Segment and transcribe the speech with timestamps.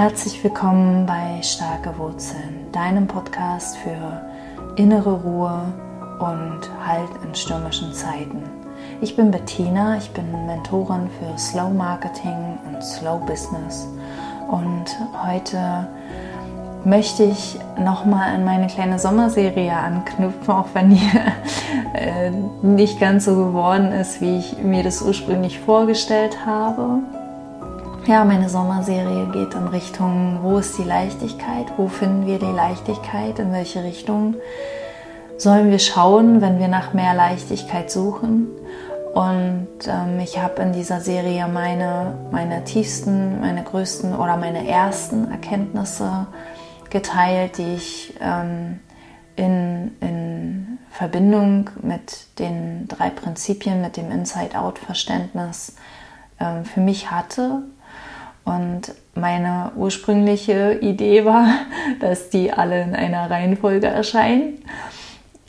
[0.00, 4.22] Herzlich willkommen bei Starke Wurzeln, deinem Podcast für
[4.76, 5.74] innere Ruhe
[6.18, 8.42] und Halt in stürmischen Zeiten.
[9.02, 13.86] Ich bin Bettina, ich bin Mentorin für Slow Marketing und Slow Business
[14.48, 14.86] und
[15.22, 15.86] heute
[16.86, 21.10] möchte ich nochmal an meine kleine Sommerserie anknüpfen, auch wenn die
[21.92, 22.30] äh,
[22.62, 27.00] nicht ganz so geworden ist, wie ich mir das ursprünglich vorgestellt habe.
[28.06, 33.38] Ja, meine Sommerserie geht in Richtung, wo ist die Leichtigkeit, wo finden wir die Leichtigkeit,
[33.38, 34.36] in welche Richtung
[35.36, 38.48] sollen wir schauen, wenn wir nach mehr Leichtigkeit suchen.
[39.14, 45.30] Und ähm, ich habe in dieser Serie meine, meine tiefsten, meine größten oder meine ersten
[45.30, 46.26] Erkenntnisse
[46.88, 48.80] geteilt, die ich ähm,
[49.36, 55.76] in, in Verbindung mit den drei Prinzipien, mit dem Inside-Out-Verständnis
[56.40, 57.62] ähm, für mich hatte
[58.44, 61.46] und meine ursprüngliche Idee war,
[62.00, 64.64] dass die alle in einer Reihenfolge erscheinen.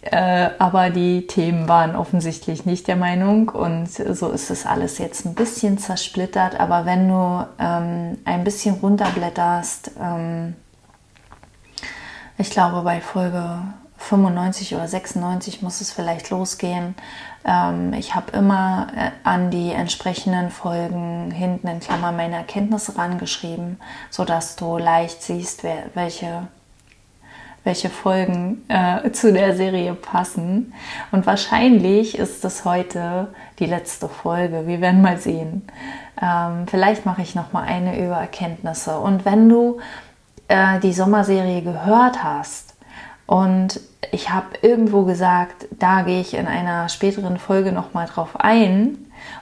[0.03, 5.25] Äh, aber die Themen waren offensichtlich nicht der Meinung und so ist es alles jetzt
[5.25, 6.59] ein bisschen zersplittert.
[6.59, 10.56] Aber wenn du ähm, ein bisschen runterblätterst, ähm,
[12.39, 13.59] ich glaube bei Folge
[14.12, 16.95] 95 oder 96 muss es vielleicht losgehen.
[17.45, 23.80] Ähm, ich habe immer äh, an die entsprechenden Folgen hinten in Klammer meine Erkenntnisse rangeschrieben,
[24.09, 26.48] sodass du leicht siehst, wer, welche,
[27.64, 30.73] welche Folgen äh, zu der Serie passen.
[31.12, 34.68] Und wahrscheinlich ist es heute die letzte Folge.
[34.68, 35.66] Wir werden mal sehen.
[36.22, 39.00] Ähm, vielleicht mache ich noch mal eine über Erkenntnisse.
[39.00, 39.80] Und wenn du
[40.50, 42.72] äh, die Sommerserie gehört hast,
[43.31, 43.80] und
[44.12, 48.98] ich habe irgendwo gesagt, da gehe ich in einer späteren Folge nochmal drauf ein.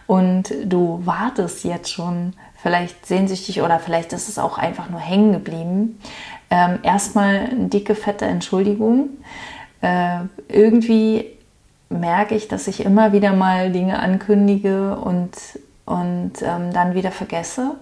[0.08, 5.32] Und du wartest jetzt schon vielleicht sehnsüchtig oder vielleicht ist es auch einfach nur hängen
[5.32, 6.00] geblieben.
[6.50, 9.10] Ähm, erstmal eine dicke, fette Entschuldigung.
[9.82, 10.20] Äh,
[10.50, 11.26] irgendwie
[11.90, 15.32] merke ich, dass ich immer wieder mal Dinge ankündige und,
[15.86, 17.76] und ähm, dann wieder vergesse.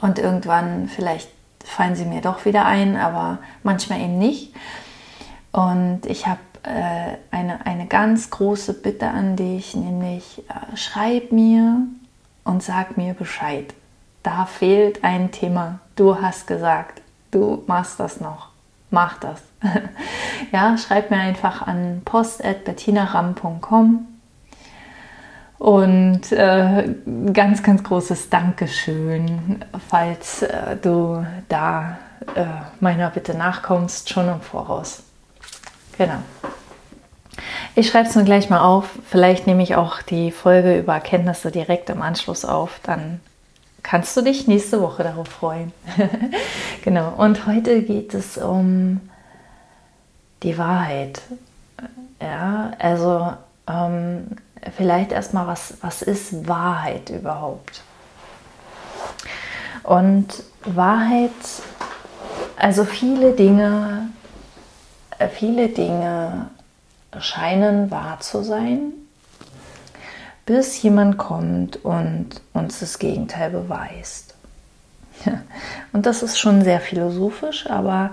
[0.00, 1.30] Und irgendwann vielleicht
[1.64, 4.52] fallen sie mir doch wieder ein, aber manchmal eben nicht.
[5.54, 11.82] Und ich habe äh, eine, eine ganz große Bitte an dich, nämlich äh, schreib mir
[12.42, 13.72] und sag mir Bescheid.
[14.24, 15.78] Da fehlt ein Thema.
[15.94, 18.48] Du hast gesagt, du machst das noch.
[18.90, 19.42] Mach das.
[20.52, 24.08] ja, schreib mir einfach an post.bettinaram.com
[25.58, 26.94] und äh,
[27.32, 31.98] ganz, ganz großes Dankeschön, falls äh, du da
[32.34, 32.44] äh,
[32.80, 35.03] meiner Bitte nachkommst, schon im Voraus.
[35.98, 36.18] Genau.
[37.76, 38.90] Ich schreibe es mir gleich mal auf.
[39.10, 42.78] Vielleicht nehme ich auch die Folge über Erkenntnisse direkt im Anschluss auf.
[42.84, 43.20] Dann
[43.82, 45.72] kannst du dich nächste Woche darauf freuen.
[46.84, 47.12] genau.
[47.16, 49.00] Und heute geht es um
[50.44, 51.20] die Wahrheit.
[52.20, 53.32] Ja, also
[53.68, 54.28] ähm,
[54.76, 57.82] vielleicht erstmal, was, was ist Wahrheit überhaupt?
[59.82, 61.32] Und Wahrheit,
[62.56, 64.08] also viele Dinge,
[65.30, 66.50] viele Dinge
[67.18, 68.92] scheinen wahr zu sein,
[70.46, 74.34] bis jemand kommt und uns das Gegenteil beweist.
[75.92, 78.10] Und das ist schon sehr philosophisch, aber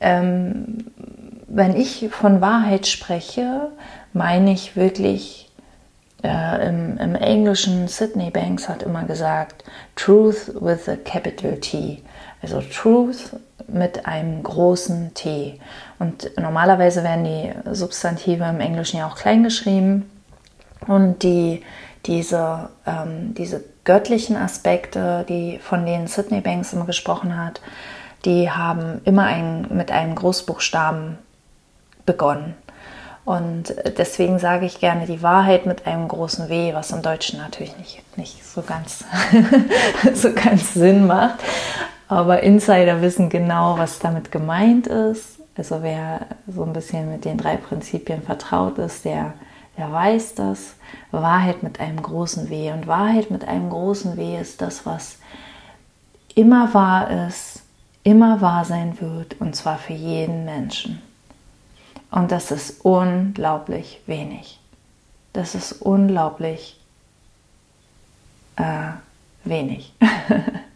[0.00, 0.86] ähm,
[1.46, 3.70] wenn ich von Wahrheit spreche,
[4.12, 5.50] meine ich wirklich
[6.22, 12.02] äh, im, im, Englischen, Sydney Banks hat immer gesagt, Truth with a capital T.
[12.44, 13.30] Also Truth
[13.68, 15.58] mit einem großen T.
[15.98, 20.10] Und normalerweise werden die Substantive im Englischen ja auch klein geschrieben.
[20.86, 21.62] Und die,
[22.04, 27.62] diese, ähm, diese göttlichen Aspekte, die, von denen Sydney Banks immer gesprochen hat,
[28.26, 31.16] die haben immer ein, mit einem Großbuchstaben
[32.04, 32.54] begonnen.
[33.24, 37.74] Und deswegen sage ich gerne die Wahrheit mit einem großen W, was im Deutschen natürlich
[37.78, 39.02] nicht, nicht so, ganz,
[40.14, 41.38] so ganz Sinn macht.
[42.14, 45.40] Aber Insider wissen genau, was damit gemeint ist.
[45.56, 49.34] Also wer so ein bisschen mit den drei Prinzipien vertraut ist, der,
[49.76, 50.76] der weiß das.
[51.10, 52.70] Wahrheit mit einem großen W.
[52.70, 55.18] Und Wahrheit mit einem großen W ist das, was
[56.36, 57.62] immer wahr ist,
[58.04, 61.02] immer wahr sein wird, und zwar für jeden Menschen.
[62.12, 64.60] Und das ist unglaublich wenig.
[65.32, 66.78] Das ist unglaublich
[68.54, 68.92] äh,
[69.42, 69.92] wenig.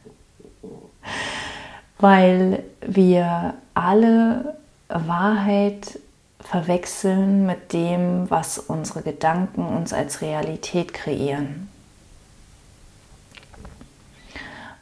[1.98, 4.56] Weil wir alle
[4.88, 5.98] Wahrheit
[6.40, 11.68] verwechseln mit dem, was unsere Gedanken uns als Realität kreieren.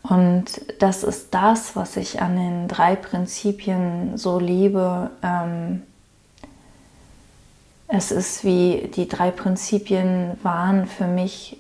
[0.03, 0.45] Und
[0.79, 5.11] das ist das, was ich an den drei Prinzipien so liebe.
[5.23, 5.83] Ähm,
[7.89, 11.59] es ist wie die drei Prinzipien waren für mich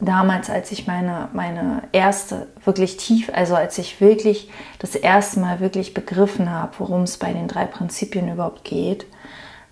[0.00, 5.60] damals, als ich meine, meine erste wirklich tief, also als ich wirklich das erste Mal
[5.60, 9.06] wirklich begriffen habe, worum es bei den drei Prinzipien überhaupt geht,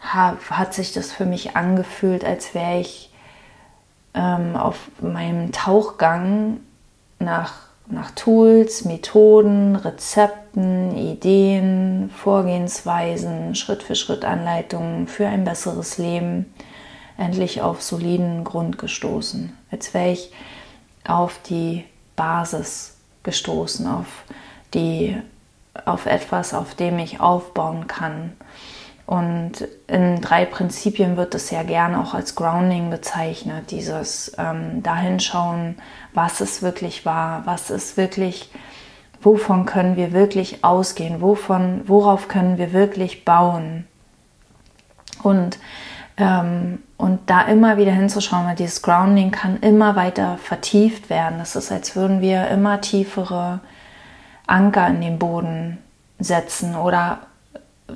[0.00, 3.10] hab, hat sich das für mich angefühlt, als wäre ich
[4.14, 6.60] ähm, auf meinem Tauchgang
[7.18, 7.54] nach,
[7.86, 16.52] nach Tools, Methoden, Rezepten, Ideen, Vorgehensweisen, Schritt für Schritt Anleitungen für ein besseres Leben
[17.16, 19.56] endlich auf soliden Grund gestoßen.
[19.70, 20.32] Als wäre ich
[21.06, 21.84] auf die
[22.16, 24.24] Basis gestoßen, auf,
[24.72, 25.16] die,
[25.84, 28.32] auf etwas, auf dem ich aufbauen kann.
[29.06, 35.76] Und in drei Prinzipien wird es ja gerne auch als Grounding bezeichnet, dieses ähm, Dahinschauen,
[36.14, 38.50] was es wirklich war, was ist wirklich,
[39.20, 43.86] wovon können wir wirklich ausgehen, wovon, worauf können wir wirklich bauen.
[45.22, 45.58] Und
[46.16, 51.38] ähm, und da immer wieder hinzuschauen, weil dieses Grounding kann immer weiter vertieft werden.
[51.38, 53.60] Das ist, als würden wir immer tiefere
[54.46, 55.78] Anker in den Boden
[56.18, 57.18] setzen oder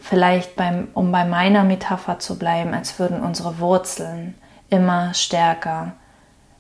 [0.01, 4.35] vielleicht beim, um bei meiner Metapher zu bleiben, als würden unsere Wurzeln
[4.69, 5.93] immer stärker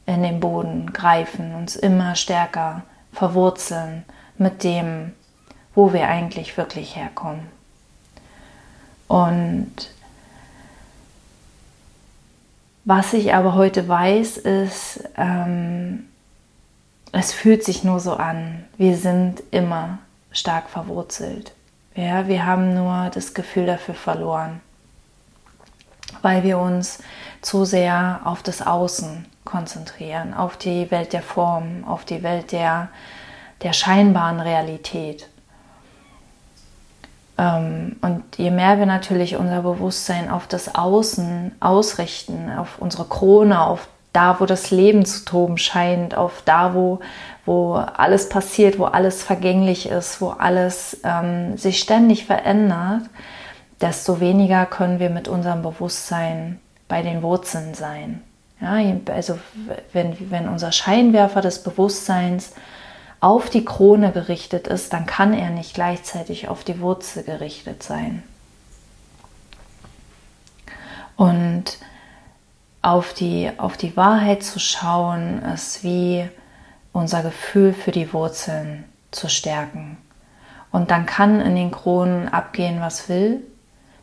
[0.07, 2.83] in den Boden greifen, uns immer stärker
[3.13, 4.05] verwurzeln
[4.39, 5.13] mit dem,
[5.75, 7.47] wo wir eigentlich wirklich herkommen.
[9.09, 9.91] Und
[12.89, 16.09] was ich aber heute weiß, ist, ähm,
[17.13, 18.65] es fühlt sich nur so an.
[18.79, 19.99] Wir sind immer
[20.33, 21.53] stark verwurzelt.
[21.95, 24.63] Ja, wir haben nur das Gefühl dafür verloren,
[26.23, 27.03] weil wir uns
[27.43, 32.89] zu sehr auf das Außen konzentrieren, auf die Welt der Form, auf die Welt der,
[33.61, 35.29] der scheinbaren Realität.
[37.39, 43.63] Ähm, und je mehr wir natürlich unser Bewusstsein auf das Außen ausrichten, auf unsere Krone,
[43.63, 46.99] auf da, wo das Leben zu toben scheint, auf da, wo,
[47.47, 53.03] wo alles passiert, wo alles vergänglich ist, wo alles ähm, sich ständig verändert,
[53.81, 56.59] desto weniger können wir mit unserem Bewusstsein
[56.89, 58.23] bei den Wurzeln sein.
[58.61, 58.79] Ja,
[59.15, 59.39] also
[59.93, 62.55] wenn, wenn unser Scheinwerfer des Bewusstseins
[63.21, 68.23] auf die Krone gerichtet ist, dann kann er nicht gleichzeitig auf die Wurzel gerichtet sein.
[71.17, 71.79] Und
[72.81, 76.29] auf die, auf die Wahrheit zu schauen, ist wie
[76.93, 79.99] unser Gefühl für die Wurzeln zu stärken.
[80.71, 83.43] Und dann kann in den Kronen abgehen, was will.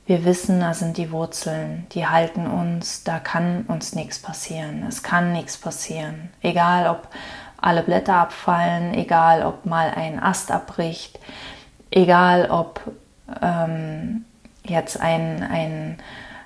[0.05, 4.85] Wir wissen, da sind die Wurzeln, die halten uns, da kann uns nichts passieren.
[4.87, 6.29] Es kann nichts passieren.
[6.41, 7.07] Egal, ob
[7.61, 11.19] alle Blätter abfallen, egal ob mal ein Ast abbricht,
[11.91, 12.81] egal ob
[13.41, 14.25] ähm,
[14.63, 15.97] jetzt ein, ein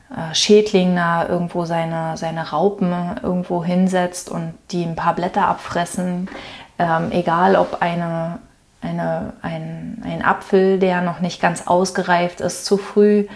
[0.10, 6.30] äh, Schädling da irgendwo seine, seine Raupen irgendwo hinsetzt und die ein paar Blätter abfressen,
[6.78, 8.40] ähm, egal ob eine,
[8.82, 13.28] eine, ein, ein Apfel, der noch nicht ganz ausgereift ist, zu früh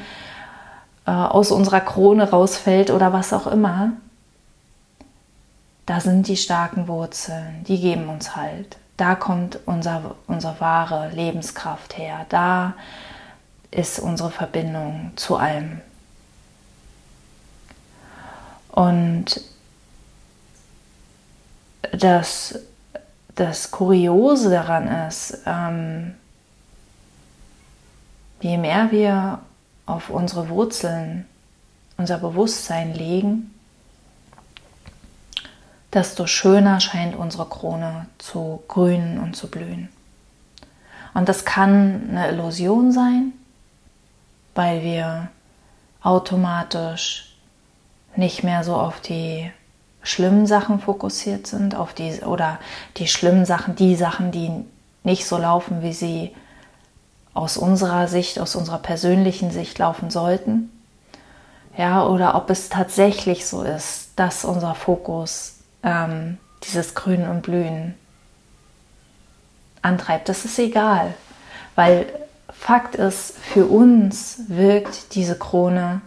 [1.05, 3.91] äh, aus unserer Krone rausfällt oder was auch immer
[5.85, 8.77] da sind die starken Wurzeln, die geben uns Halt.
[8.97, 12.25] Da kommt unser, unsere wahre Lebenskraft her.
[12.29, 12.73] Da
[13.71, 15.81] ist unsere Verbindung zu allem.
[18.69, 19.41] Und
[21.91, 22.59] das,
[23.35, 26.15] das Kuriose daran ist, ähm,
[28.41, 29.39] je mehr wir
[29.85, 31.25] auf unsere Wurzeln
[31.97, 33.52] unser Bewusstsein legen,
[35.93, 39.89] desto schöner scheint unsere Krone zu grünen und zu blühen.
[41.13, 43.33] Und das kann eine Illusion sein,
[44.55, 45.29] weil wir
[46.01, 47.35] automatisch
[48.15, 49.51] nicht mehr so auf die
[50.01, 52.59] schlimmen Sachen fokussiert sind, auf die oder
[52.97, 54.51] die schlimmen Sachen, die Sachen, die
[55.03, 56.35] nicht so laufen, wie sie
[57.33, 60.69] aus unserer Sicht, aus unserer persönlichen Sicht laufen sollten.
[61.77, 65.52] Ja, oder ob es tatsächlich so ist, dass unser Fokus
[65.83, 67.95] ähm, dieses Grün und Blühen
[69.81, 70.29] antreibt.
[70.29, 71.13] Das ist egal,
[71.75, 72.07] weil
[72.49, 76.01] Fakt ist, für uns wirkt diese Krone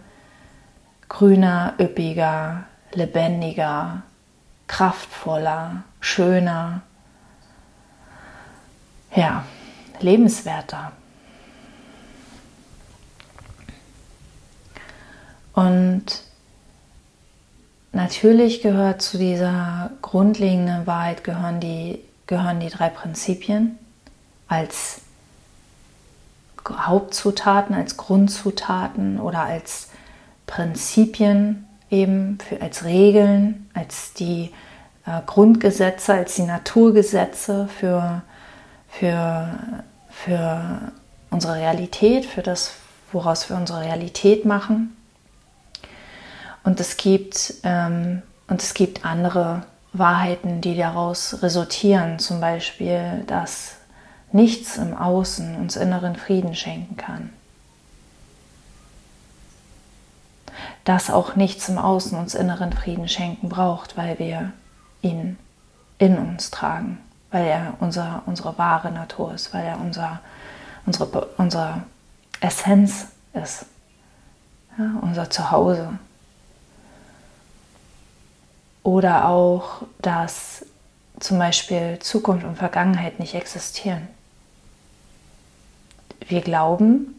[1.09, 4.03] grüner, üppiger, lebendiger,
[4.67, 6.83] kraftvoller, schöner,
[9.15, 9.45] ja,
[10.01, 10.93] lebenswerter.
[15.55, 16.26] Und
[17.97, 23.79] Natürlich gehört zu dieser grundlegenden Wahrheit gehören die, gehören die drei Prinzipien
[24.49, 25.01] als
[26.69, 29.89] Hauptzutaten, als Grundzutaten oder als
[30.47, 34.51] Prinzipien eben, für, als Regeln, als die
[35.07, 38.21] äh, Grundgesetze, als die Naturgesetze für,
[38.91, 39.59] für,
[40.11, 40.93] für
[41.31, 42.75] unsere Realität, für das,
[43.11, 44.96] woraus wir unsere Realität machen.
[46.67, 53.77] Und es gibt, ähm, und es gibt andere Wahrheiten, die daraus resultieren, zum Beispiel, dass
[54.33, 57.33] nichts im Außen uns inneren Frieden schenken kann.
[60.83, 64.53] Dass auch nichts im Außen uns inneren Frieden schenken braucht, weil wir
[65.03, 65.39] ihn
[65.99, 66.99] in uns tragen,
[67.31, 70.19] weil er unser, unsere wahre Natur ist, weil er unser,
[70.85, 71.85] unsere, unsere
[72.41, 73.67] Essenz ist,
[74.77, 75.97] ja, unser Zuhause.
[78.87, 80.65] Oder auch, dass
[81.19, 84.07] zum Beispiel Zukunft und Vergangenheit nicht existieren.
[86.29, 87.17] Wir glauben,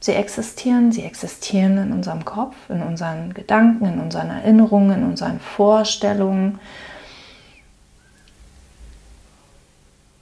[0.00, 5.38] sie existieren, sie existieren in unserem Kopf, in unseren Gedanken, in unseren Erinnerungen, in unseren
[5.38, 6.58] Vorstellungen,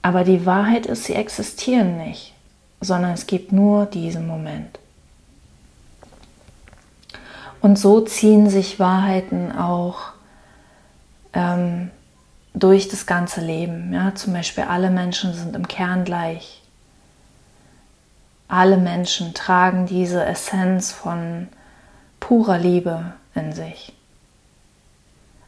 [0.05, 2.35] Aber die Wahrheit ist, sie existieren nicht,
[2.79, 4.77] sondern es gibt nur diesen Moment.
[7.59, 10.14] Und so ziehen sich Wahrheiten auch
[11.35, 11.91] ähm,
[12.53, 13.93] durch das ganze Leben.
[13.93, 14.15] Ja?
[14.15, 16.63] Zum Beispiel alle Menschen sind im Kern gleich.
[18.47, 21.47] Alle Menschen tragen diese Essenz von
[22.19, 23.93] purer Liebe in sich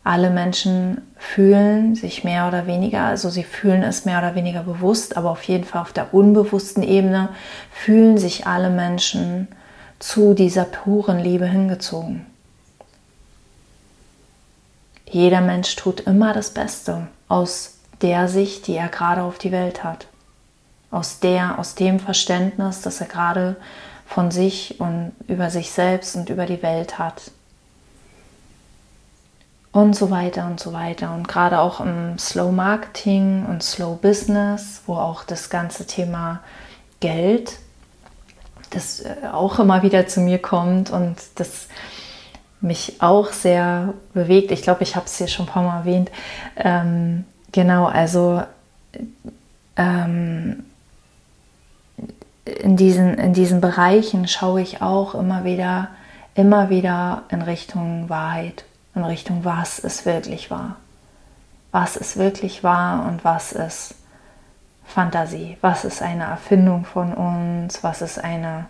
[0.08, 5.18] alle Menschen fühlen sich mehr oder weniger, also sie fühlen es mehr oder weniger bewusst,
[5.18, 7.28] aber auf jeden Fall auf der unbewussten Ebene
[7.72, 9.50] fühlen sich alle Menschen
[10.00, 12.26] zu dieser puren Liebe hingezogen.
[15.10, 19.84] Jeder Mensch tut immer das Beste aus der Sicht, die er gerade auf die Welt
[19.84, 20.08] hat.
[20.92, 23.56] Aus der, aus dem Verständnis, das er gerade
[24.06, 27.32] von sich und über sich selbst und über die Welt hat
[29.72, 31.14] und so weiter und so weiter.
[31.14, 36.40] Und gerade auch im Slow Marketing und Slow Business, wo auch das ganze Thema
[37.00, 37.60] Geld,
[38.72, 41.68] das äh, auch immer wieder zu mir kommt und das
[42.62, 44.52] mich auch sehr bewegt.
[44.52, 46.12] Ich glaube, ich habe es hier schon ein paar Mal erwähnt.
[46.56, 48.42] Ähm, genau, also
[49.76, 50.66] ähm,
[52.46, 55.90] in, diesen, in diesen Bereichen schaue ich auch immer wieder,
[56.34, 58.64] immer wieder in Richtung Wahrheit
[58.98, 60.76] in Richtung, was ist wirklich wahr.
[61.72, 63.96] Was ist wirklich wahr und was ist
[64.86, 65.58] Fantasie?
[65.62, 67.84] Was ist eine Erfindung von uns?
[67.84, 68.66] Was ist eine,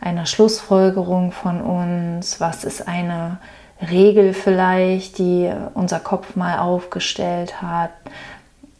[0.00, 2.40] eine Schlussfolgerung von uns?
[2.40, 3.38] Was ist eine
[3.80, 7.90] Regel vielleicht, die unser Kopf mal aufgestellt hat?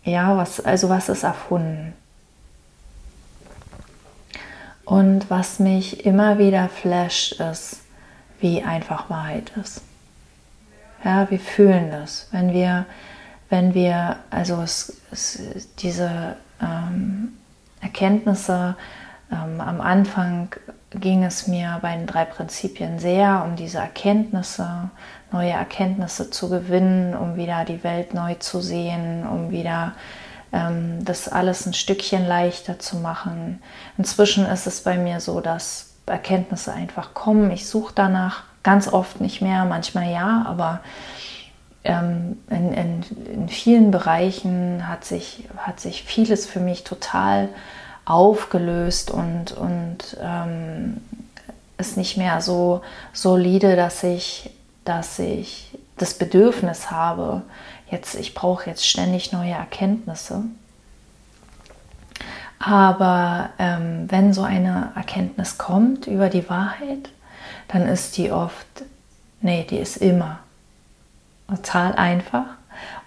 [0.04, 1.92] Ja, was, also was ist erfunden?
[4.84, 7.80] Und was mich immer wieder flasht, ist,
[8.40, 9.82] wie einfach Wahrheit ist.
[11.04, 12.28] Ja, wir fühlen das.
[12.32, 12.86] Wenn wir,
[13.50, 15.38] wenn wir, also es, es,
[15.76, 17.34] diese ähm,
[17.80, 18.76] Erkenntnisse,
[19.30, 20.54] ähm, am Anfang
[20.90, 24.90] ging es mir bei den drei Prinzipien sehr um diese Erkenntnisse,
[25.30, 29.92] neue Erkenntnisse zu gewinnen, um wieder die Welt neu zu sehen, um wieder
[30.52, 33.62] ähm, das alles ein Stückchen leichter zu machen.
[33.98, 37.52] Inzwischen ist es bei mir so, dass Erkenntnisse einfach kommen.
[37.52, 40.80] Ich suche danach Ganz oft nicht mehr, manchmal ja, aber
[41.82, 47.48] ähm, in, in, in, vielen Bereichen hat sich, hat sich vieles für mich total
[48.04, 51.00] aufgelöst und, und ähm,
[51.78, 54.50] ist nicht mehr so solide, dass ich,
[54.84, 57.42] dass ich das Bedürfnis habe,
[57.90, 60.44] jetzt, ich brauche jetzt ständig neue Erkenntnisse.
[62.58, 67.10] Aber ähm, wenn so eine Erkenntnis kommt über die Wahrheit,
[67.68, 68.66] dann ist die oft,
[69.40, 70.40] nee, die ist immer
[71.48, 72.46] total einfach.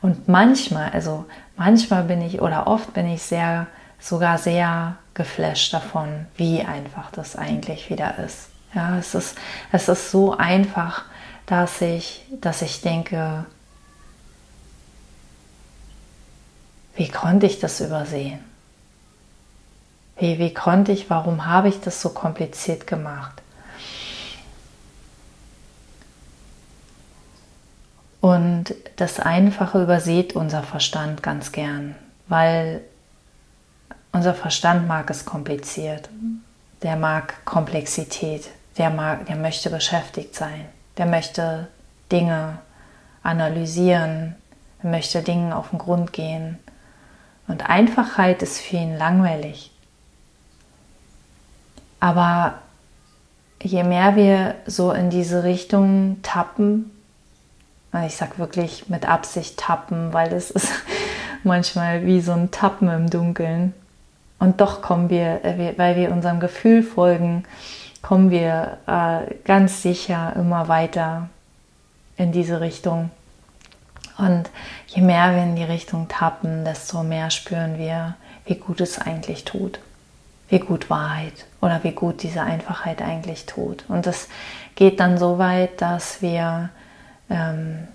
[0.01, 3.67] Und manchmal, also manchmal bin ich oder oft bin ich sehr,
[4.03, 8.49] sogar sehr geflasht davon, wie einfach das eigentlich wieder ist.
[8.75, 9.37] Ja, es ist,
[9.71, 11.05] es ist so einfach,
[11.45, 13.45] dass ich, dass ich denke,
[16.95, 18.39] wie konnte ich das übersehen?
[20.17, 23.41] Wie, wie konnte ich, warum habe ich das so kompliziert gemacht?
[28.19, 31.95] Und das Einfache übersieht unser Verstand ganz gern,
[32.27, 32.81] weil
[34.13, 36.09] unser Verstand mag es kompliziert.
[36.83, 38.49] Der mag Komplexität.
[38.77, 40.65] Der, mag, der möchte beschäftigt sein.
[40.97, 41.67] Der möchte
[42.11, 42.59] Dinge
[43.23, 44.35] analysieren.
[44.81, 46.59] Er möchte Dingen auf den Grund gehen.
[47.47, 49.71] Und Einfachheit ist für ihn langweilig.
[51.99, 52.59] Aber
[53.61, 56.91] je mehr wir so in diese Richtung tappen,
[58.05, 60.71] ich sage wirklich mit Absicht tappen, weil es ist
[61.43, 63.73] manchmal wie so ein Tappen im Dunkeln.
[64.43, 67.45] Und doch kommen wir, äh, weil wir unserem Gefühl folgen,
[68.01, 71.29] kommen wir äh, ganz sicher immer weiter
[72.17, 73.09] in diese Richtung.
[74.17, 74.49] Und
[74.87, 79.45] je mehr wir in die Richtung tappen, desto mehr spüren wir, wie gut es eigentlich
[79.45, 79.79] tut.
[80.49, 83.85] Wie gut Wahrheit oder wie gut diese Einfachheit eigentlich tut.
[83.87, 84.27] Und es
[84.75, 86.67] geht dann so weit, dass wir,
[87.29, 87.87] ähm,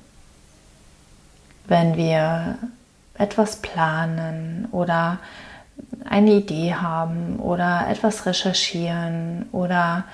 [1.66, 2.56] wenn wir
[3.18, 5.18] etwas planen oder
[6.08, 10.04] eine Idee haben oder etwas recherchieren oder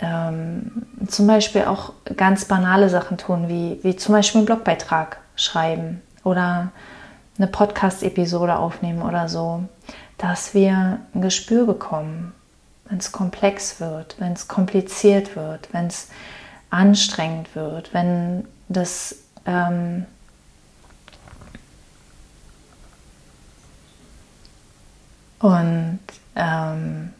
[0.00, 6.02] ähm, zum Beispiel auch ganz banale Sachen tun, wie, wie zum Beispiel einen Blogbeitrag schreiben
[6.24, 6.68] oder
[7.38, 9.64] eine Podcast-Episode aufnehmen oder so,
[10.18, 12.32] dass wir ein Gespür bekommen,
[12.88, 16.08] wenn es komplex wird, wenn es kompliziert wird, wenn es
[16.70, 20.06] anstrengend wird, wenn das ähm,
[25.40, 26.00] und
[26.34, 27.10] ähm,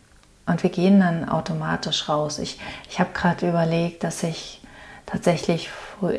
[0.46, 2.38] und wir gehen dann automatisch raus.
[2.38, 2.58] Ich,
[2.88, 4.60] ich habe gerade überlegt, dass ich
[5.04, 5.70] tatsächlich,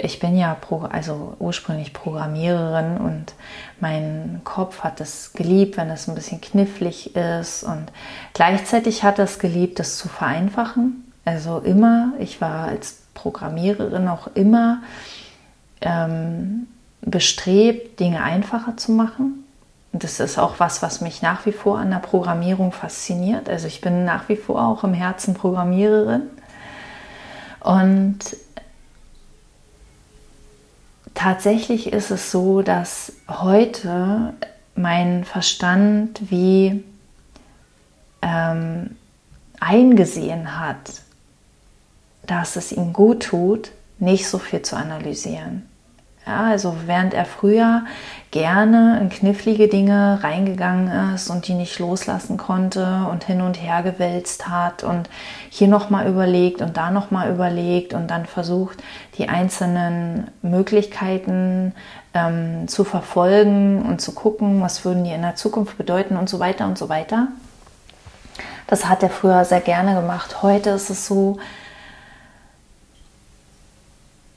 [0.01, 3.33] ich bin ja Pro, also ursprünglich Programmiererin und
[3.79, 7.85] mein Kopf hat es geliebt, wenn es ein bisschen knifflig ist und
[8.33, 11.11] gleichzeitig hat es geliebt, es zu vereinfachen.
[11.23, 14.81] Also immer, ich war als Programmiererin auch immer
[15.81, 16.67] ähm,
[17.01, 19.46] bestrebt, Dinge einfacher zu machen
[19.94, 23.50] das ist auch was, was mich nach wie vor an der Programmierung fasziniert.
[23.50, 26.24] Also ich bin nach wie vor auch im Herzen Programmiererin.
[27.62, 28.19] Und
[31.13, 34.34] tatsächlich ist es so, dass heute
[34.76, 36.84] mein Verstand wie
[38.21, 38.95] ähm,
[39.60, 41.02] eingesehen hat,
[42.26, 45.67] dass es ihm gut tut, nicht so viel zu analysieren.
[46.27, 47.85] Ja, also während er früher
[48.31, 53.81] gerne in knifflige Dinge reingegangen ist und die nicht loslassen konnte und hin und her
[53.81, 55.09] gewälzt hat und
[55.49, 58.83] hier nochmal überlegt und da nochmal überlegt und dann versucht,
[59.17, 61.73] die einzelnen Möglichkeiten
[62.13, 66.39] ähm, zu verfolgen und zu gucken, was würden die in der Zukunft bedeuten und so
[66.39, 67.29] weiter und so weiter.
[68.67, 70.43] Das hat er früher sehr gerne gemacht.
[70.43, 71.37] Heute ist es so,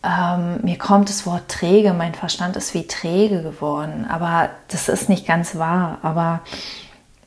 [0.03, 5.09] ähm, mir kommt das Wort träge, mein Verstand ist wie träge geworden, aber das ist
[5.09, 6.41] nicht ganz wahr, aber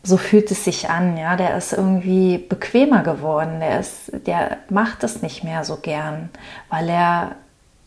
[0.01, 5.03] so fühlt es sich an, ja, der ist irgendwie bequemer geworden, der ist, der macht
[5.03, 6.29] es nicht mehr so gern,
[6.69, 7.35] weil er,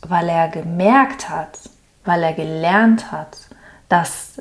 [0.03, 1.59] weil er gemerkt hat,
[2.05, 3.37] weil er gelernt hat,
[3.89, 4.41] dass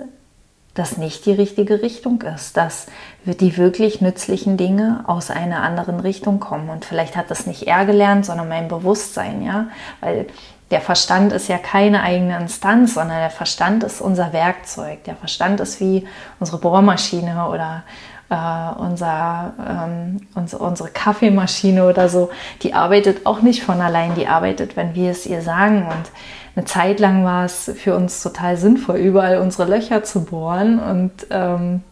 [0.76, 2.88] das nicht die richtige Richtung ist, dass
[3.26, 6.70] die wirklich nützlichen Dinge aus einer anderen Richtung kommen.
[6.70, 9.68] Und vielleicht hat das nicht er gelernt, sondern mein Bewusstsein, ja,
[10.02, 10.28] weil
[10.72, 15.04] der Verstand ist ja keine eigene Instanz, sondern der Verstand ist unser Werkzeug.
[15.06, 16.06] Der Verstand ist wie
[16.40, 17.84] unsere Bohrmaschine oder
[18.30, 22.30] äh, unser, ähm, unsere, unsere Kaffeemaschine oder so.
[22.64, 25.86] Die arbeitet auch nicht von allein, die arbeitet, wenn wir es ihr sagen.
[25.86, 26.12] Und
[26.56, 30.80] eine Zeit lang war es für uns total sinnvoll, überall unsere Löcher zu bohren.
[30.80, 31.84] Und, ähm,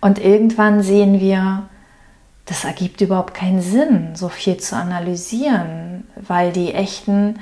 [0.00, 1.64] und irgendwann sehen wir,
[2.46, 7.38] das ergibt überhaupt keinen Sinn, so viel zu analysieren, weil die echten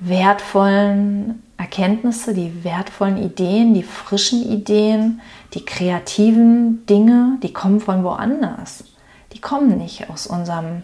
[0.00, 5.20] wertvollen Erkenntnisse, die wertvollen Ideen, die frischen Ideen,
[5.52, 8.84] die kreativen Dinge, die kommen von woanders.
[9.32, 10.82] Die kommen nicht aus unserem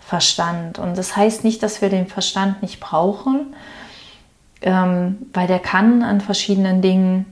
[0.00, 0.78] Verstand.
[0.78, 3.45] Und das heißt nicht, dass wir den Verstand nicht brauchen,
[4.62, 7.26] ähm, weil der kann an verschiedenen Dingen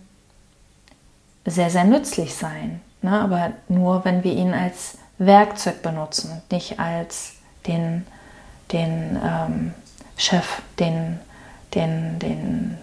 [1.45, 2.81] sehr, sehr nützlich sein.
[3.03, 3.21] Ne?
[3.21, 7.35] Aber nur, wenn wir ihn als Werkzeug benutzen und nicht als
[7.67, 8.07] den,
[8.73, 9.75] den ähm,
[10.17, 11.19] Chef, den,
[11.75, 12.79] den, den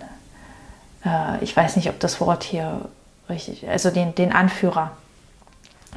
[1.05, 2.89] äh, ich weiß nicht, ob das Wort hier
[3.29, 4.91] richtig, also den, den Anführer.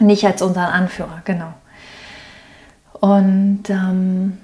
[0.01, 1.53] Nicht als unseren Anführer, genau.
[3.01, 4.39] Und ähm,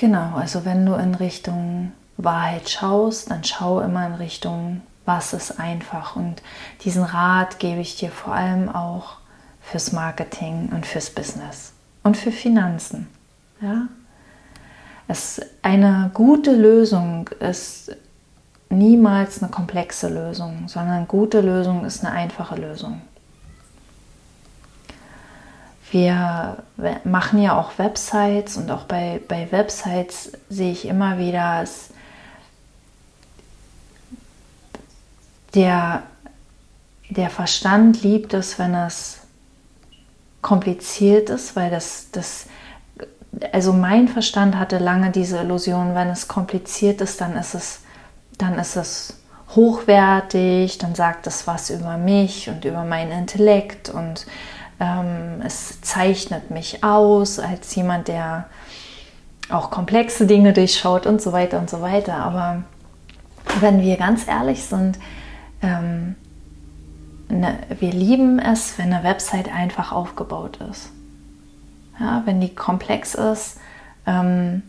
[0.00, 5.58] genau, also wenn du in Richtung Wahrheit schaust, dann schau immer in Richtung was ist
[5.58, 6.16] einfach.
[6.16, 6.42] Und
[6.84, 9.16] diesen Rat gebe ich dir vor allem auch
[9.60, 13.08] fürs Marketing und fürs Business und für Finanzen.
[13.60, 13.88] Ja?
[15.08, 17.96] Es, eine gute Lösung ist
[18.68, 23.02] niemals eine komplexe Lösung, sondern eine gute Lösung ist eine einfache Lösung.
[25.90, 26.62] Wir
[27.04, 31.90] machen ja auch Websites und auch bei, bei Websites sehe ich immer wieder, es
[35.54, 36.04] der,
[37.08, 39.18] der Verstand liebt es, wenn es
[40.42, 42.46] kompliziert ist, weil das, das,
[43.52, 47.80] also mein Verstand hatte lange diese Illusion, wenn es kompliziert ist, dann ist es,
[48.38, 49.14] dann ist es
[49.54, 54.26] hochwertig, dann sagt es was über mich und über meinen Intellekt und
[55.44, 58.46] es zeichnet mich aus als jemand, der
[59.50, 62.16] auch komplexe Dinge durchschaut und so weiter und so weiter.
[62.16, 62.62] Aber
[63.60, 64.98] wenn wir ganz ehrlich sind,
[65.62, 66.14] ähm,
[67.28, 70.90] ne, wir lieben es, wenn eine Website einfach aufgebaut ist.
[71.98, 73.58] Ja, wenn die komplex ist,
[74.06, 74.62] ähm,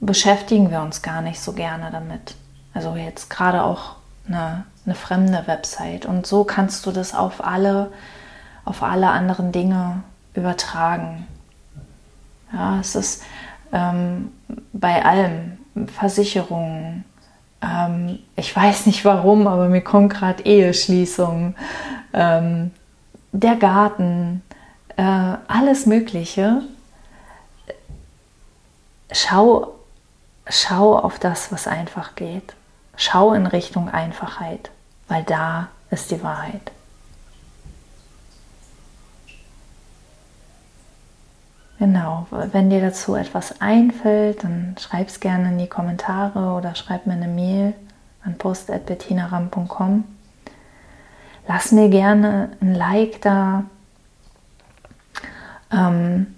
[0.00, 2.34] beschäftigen wir uns gar nicht so gerne damit.
[2.74, 3.96] Also jetzt gerade auch
[4.26, 6.06] eine, eine fremde Website.
[6.06, 7.92] Und so kannst du das auf alle,
[8.68, 10.02] auf alle anderen Dinge
[10.34, 11.26] übertragen.
[12.52, 13.22] Ja, es ist
[13.72, 14.32] ähm,
[14.72, 17.04] bei allem, Versicherungen,
[17.62, 21.54] ähm, ich weiß nicht warum, aber mir kommt gerade Eheschließung,
[22.12, 22.72] ähm,
[23.32, 24.42] der Garten,
[24.96, 26.62] äh, alles Mögliche.
[29.12, 29.74] Schau,
[30.48, 32.54] schau auf das, was einfach geht.
[32.96, 34.70] Schau in Richtung Einfachheit,
[35.06, 36.72] weil da ist die Wahrheit.
[41.78, 47.06] Genau, wenn dir dazu etwas einfällt, dann schreib es gerne in die Kommentare oder schreib
[47.06, 47.72] mir eine Mail
[48.24, 50.04] an post.bettinaram.com.
[51.46, 53.64] Lass mir gerne ein Like da.
[55.72, 56.34] Ähm,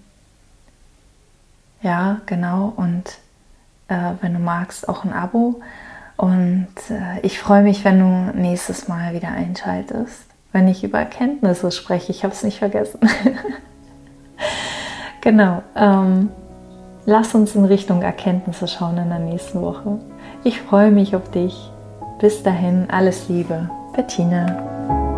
[1.81, 2.75] ja, genau.
[2.77, 3.19] Und
[3.89, 5.63] äh, wenn du magst, auch ein Abo.
[6.19, 11.73] Und äh, ich freue mich, wenn du nächstes Mal wieder einschaltest, wenn ich über Erkenntnisse
[11.73, 12.13] spreche.
[12.13, 13.01] Ich habe es nicht vergessen.
[15.21, 15.63] Genau.
[15.77, 16.31] Ähm,
[17.07, 19.99] lass uns in Richtung Erkenntnisse schauen in der nächsten Woche.
[20.45, 21.71] Ich freue mich auf dich.
[22.21, 23.69] Bis dahin, alles Liebe.
[23.95, 25.10] Bettina.